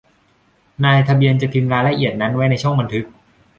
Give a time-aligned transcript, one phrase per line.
[0.83, 3.05] นายทะเบียนจะพิมพ์รายละเอียดนั้นไว้ในช่องบันทึก